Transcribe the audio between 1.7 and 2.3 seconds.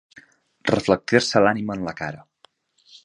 en la cara.